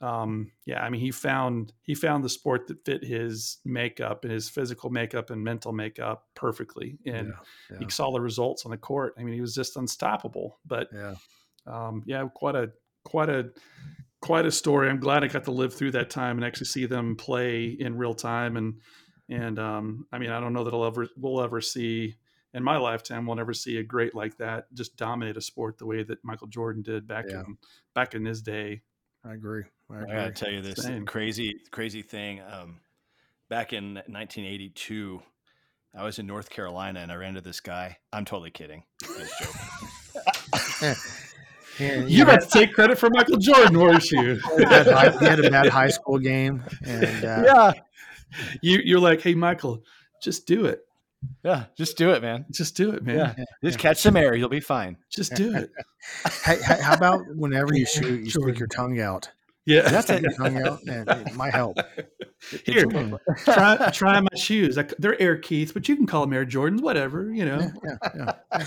[0.00, 4.32] um, yeah, I mean, he found he found the sport that fit his makeup and
[4.32, 7.34] his physical makeup and mental makeup perfectly, and yeah,
[7.70, 7.78] yeah.
[7.78, 9.14] he saw the results on the court.
[9.18, 10.58] I mean, he was just unstoppable.
[10.66, 11.14] But yeah,
[11.66, 12.72] um, yeah, quite a
[13.04, 13.50] quite a
[14.20, 14.90] quite a story.
[14.90, 17.96] I'm glad I got to live through that time and actually see them play in
[17.96, 18.58] real time.
[18.58, 18.74] And
[19.30, 22.16] and um, I mean, I don't know that I'll ever we'll ever see
[22.52, 25.84] in my lifetime we'll never see a great like that just dominate a sport the
[25.84, 27.40] way that Michael Jordan did back yeah.
[27.40, 27.58] in
[27.94, 28.82] back in his day.
[29.26, 29.64] I agree.
[29.90, 30.12] I, agree.
[30.12, 31.04] I gotta tell you this Same.
[31.04, 32.40] crazy crazy thing.
[32.40, 32.80] Um,
[33.48, 35.20] back in 1982,
[35.94, 37.98] I was in North Carolina and I ran into this guy.
[38.12, 38.84] I'm totally kidding.
[39.04, 39.32] I was
[40.82, 40.94] joking.
[41.78, 44.40] And, you, you to take credit for Michael Jordan, weren't you?
[44.56, 44.86] he, had,
[45.18, 47.72] he had a bad high school game, and uh, yeah,
[48.62, 49.82] you you're like, hey, Michael,
[50.22, 50.85] just do it.
[51.44, 52.46] Yeah, just do it, man.
[52.50, 53.34] Just do it, man.
[53.38, 53.44] Yeah.
[53.64, 54.34] Just catch some air.
[54.34, 54.96] You'll be fine.
[55.10, 55.70] Just do it.
[56.44, 59.30] hey, how about whenever you shoot, you stick your tongue out?
[59.66, 60.22] Yeah, that's it.
[60.22, 61.78] Your tongue out, and it might help.
[62.64, 62.86] Here,
[63.44, 64.78] try try my shoes.
[64.98, 67.32] they're Air Keith, but you can call them Air Jordans, whatever.
[67.32, 67.70] You know.
[67.84, 68.66] Yeah, yeah,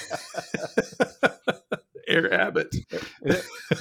[2.07, 2.75] Air Abbott.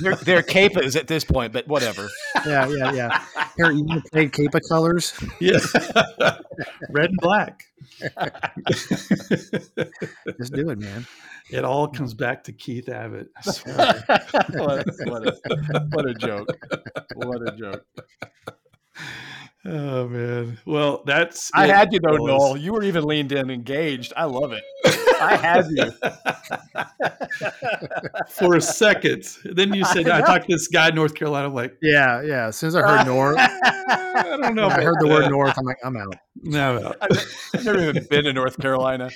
[0.00, 2.08] they're, they're capas at this point, but whatever.
[2.46, 3.24] Yeah, yeah, yeah.
[3.56, 5.18] Here, you can play capa colors.
[5.40, 5.58] Yeah,
[6.90, 7.64] red and black.
[10.38, 11.06] Just do it, man.
[11.50, 13.28] It all comes back to Keith Abbott.
[13.44, 15.36] what, what, a,
[15.90, 16.48] what a joke!
[17.14, 17.84] What a joke!
[19.64, 20.58] Oh man.
[20.66, 21.50] Well, that's.
[21.52, 22.56] I had you though, Noel.
[22.56, 24.12] You were even leaned in, engaged.
[24.16, 24.62] I love it.
[25.20, 25.90] I had you
[28.28, 29.24] for a second.
[29.44, 32.22] Then you said, "I, I talked to this guy in North Carolina." I'm like, "Yeah,
[32.22, 34.68] yeah." As soon as I heard North, I don't know.
[34.68, 35.58] I heard the word North.
[35.58, 36.96] I'm like, "I'm out." No, out.
[37.00, 39.10] I've never even been to North Carolina.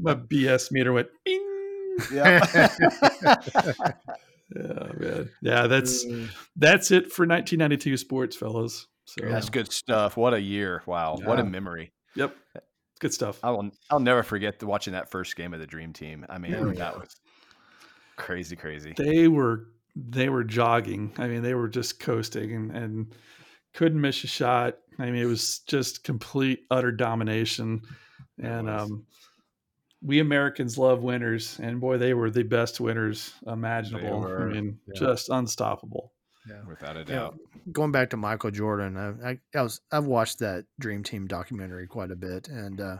[0.00, 1.08] My BS meter went.
[1.24, 1.46] Bing.
[2.12, 2.46] Yeah.
[4.54, 5.30] Yeah, man.
[5.42, 6.28] Yeah, that's mm.
[6.56, 8.86] that's it for 1992 sports, fellas.
[9.04, 10.16] So that's good stuff.
[10.16, 10.82] What a year!
[10.86, 11.26] Wow, yeah.
[11.26, 11.92] what a memory.
[12.16, 12.36] Yep,
[13.00, 13.38] good stuff.
[13.42, 13.70] I will.
[13.90, 16.26] I'll never forget watching that first game of the Dream Team.
[16.28, 16.72] I mean, yeah.
[16.74, 17.16] that was
[18.16, 18.94] crazy, crazy.
[18.96, 21.12] They were they were jogging.
[21.18, 23.14] I mean, they were just coasting and and
[23.74, 24.78] couldn't miss a shot.
[24.98, 27.82] I mean, it was just complete utter domination.
[28.42, 29.06] And um,
[30.02, 34.26] we Americans love winners, and boy, they were the best winners imaginable.
[34.26, 34.98] I mean, yeah.
[34.98, 36.12] just unstoppable.
[36.48, 37.38] Yeah, without a doubt.
[37.38, 37.60] Yeah.
[37.72, 41.86] Going back to Michael Jordan, I, I, I, was I've watched that Dream Team documentary
[41.86, 42.96] quite a bit, and uh,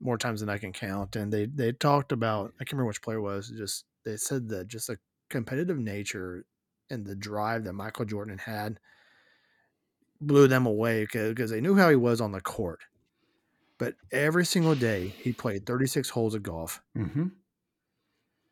[0.00, 1.14] more times than I can count.
[1.14, 3.50] And they they talked about I can't remember which player was.
[3.50, 4.98] Just they said that just a
[5.28, 6.44] competitive nature
[6.90, 8.80] and the drive that Michael Jordan had
[10.20, 12.80] blew them away because they knew how he was on the court.
[13.80, 17.28] But every single day he played 36 holes of golf, mm-hmm.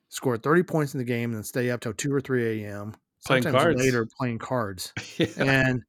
[0.09, 2.95] scored 30 points in the game, and then stay up till 2 or 3 a.m.
[3.27, 3.79] Playing sometimes cards.
[3.79, 4.95] later playing cards.
[5.19, 5.27] yeah.
[5.37, 5.83] And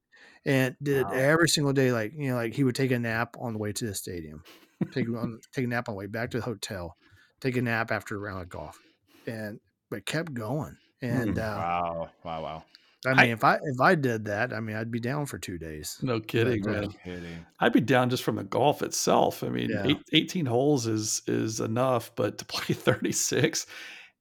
[0.45, 1.13] and did wow.
[1.13, 1.93] every single day.
[1.93, 4.43] Like you know, like he would take a nap on the way to the stadium,
[4.91, 6.97] take on take a nap on the way back to the hotel,
[7.39, 8.77] take a nap after a round of golf,
[9.25, 10.75] and but kept going.
[11.01, 11.39] And mm.
[11.39, 12.63] uh, wow, wow, wow.
[13.05, 15.37] I mean, I, if I if I did that, I mean, I'd be down for
[15.37, 15.97] two days.
[16.01, 16.81] No kidding, but, man.
[16.81, 17.45] No kidding.
[17.59, 19.43] I'd be down just from the golf itself.
[19.43, 19.85] I mean, yeah.
[19.87, 23.65] eight, 18 holes is is enough, but to play 36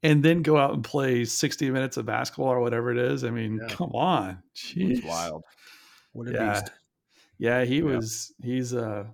[0.05, 3.31] and then go out and play 60 minutes of basketball or whatever it is, I
[3.31, 3.75] mean, yeah.
[3.75, 4.43] come on.
[4.55, 4.99] Jeez.
[4.99, 5.43] It's wild.
[6.13, 6.53] What a yeah.
[6.53, 6.73] beast.
[7.39, 7.83] Yeah, he yeah.
[7.83, 9.05] was he's uh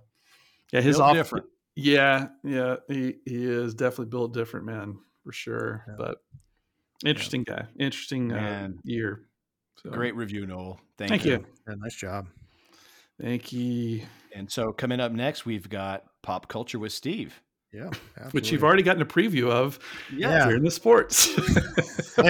[0.71, 1.45] yeah, his off different.
[1.75, 5.85] Yeah, yeah, he he is definitely built different, man, for sure.
[5.97, 6.17] But
[7.03, 7.65] interesting guy.
[7.79, 9.21] Interesting uh, year.
[9.83, 9.89] So.
[9.89, 10.79] Great review, Noel.
[10.97, 11.31] Thank, Thank you.
[11.33, 11.45] you.
[11.67, 12.27] Yeah, nice job.
[13.21, 14.03] Thank you.
[14.33, 17.41] And so coming up next, we've got pop culture with Steve.
[17.75, 18.29] Yeah, absolutely.
[18.31, 19.79] which you've already gotten a preview of.
[20.15, 21.25] Yeah, here in the sports.
[22.15, 22.23] so.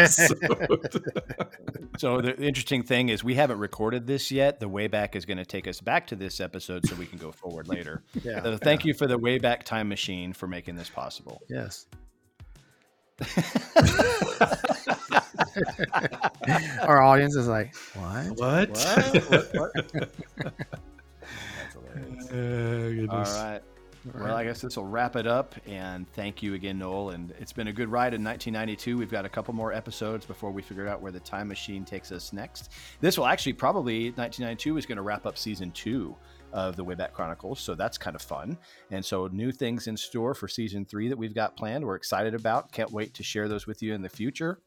[1.98, 4.60] so the interesting thing is we haven't recorded this yet.
[4.60, 7.32] The Wayback is going to take us back to this episode so we can go
[7.32, 8.02] forward later.
[8.24, 8.42] yeah.
[8.42, 8.88] So thank yeah.
[8.88, 11.40] you for the Wayback Time Machine for making this possible.
[11.48, 11.86] Yes.
[16.82, 18.38] Our audience is like, what?
[18.38, 18.70] What?
[18.70, 19.54] What?
[19.54, 19.72] what?
[21.76, 22.32] what?
[22.32, 23.62] Uh, All right.
[24.14, 25.56] Well, I guess this will wrap it up.
[25.66, 27.10] And thank you again, Noel.
[27.12, 28.98] And it's been a good ride in 1992.
[28.98, 32.12] We've got a couple more episodes before we figure out where the time machine takes
[32.12, 32.72] us next.
[33.02, 36.16] This will actually probably 1992 is going to wrap up season two
[36.54, 37.60] of the Wayback Chronicles.
[37.60, 38.58] So that's kind of fun.
[38.92, 41.84] And so new things in store for season three that we've got planned.
[41.84, 42.72] We're excited about.
[42.72, 44.60] Can't wait to share those with you in the future.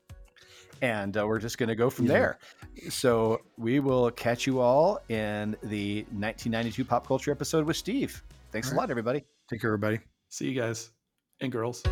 [0.82, 2.12] And uh, we're just going to go from yeah.
[2.12, 2.38] there.
[2.90, 8.22] So we will catch you all in the 1992 pop culture episode with Steve.
[8.52, 9.24] Thanks a lot, everybody.
[9.50, 10.00] Take care, everybody.
[10.28, 10.90] See you guys
[11.40, 11.82] and girls.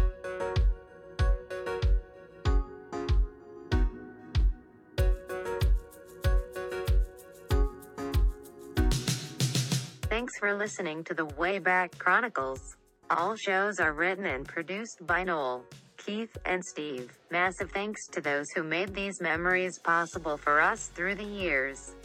[10.09, 12.77] Thanks for listening to the Wayback Chronicles.
[13.11, 15.65] All shows are written and produced by Noel,
[16.07, 17.19] Keith, and Steve.
[17.33, 21.97] Massive thanks to those who made these memories possible for us through the years.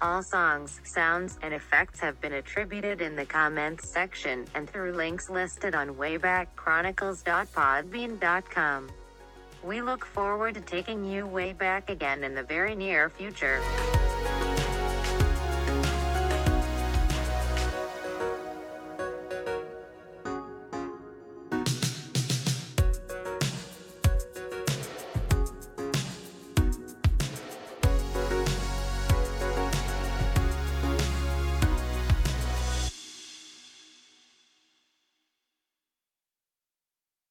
[0.00, 5.28] All songs, sounds, and effects have been attributed in the comments section and through links
[5.28, 8.90] listed on waybackchronicles.podbean.com.
[9.62, 13.60] We look forward to taking you way back again in the very near future.